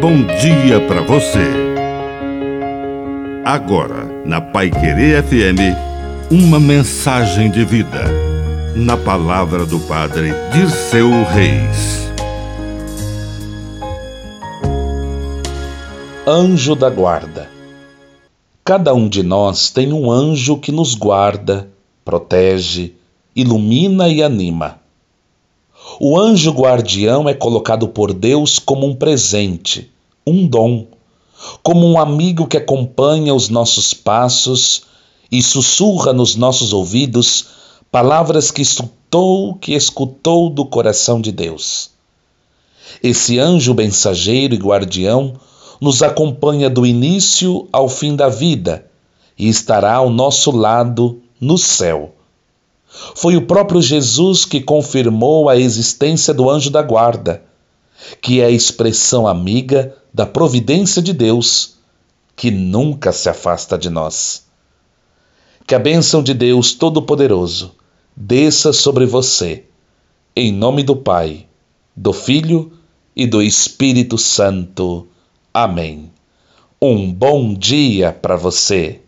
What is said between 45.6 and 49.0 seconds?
nos acompanha do início ao fim da vida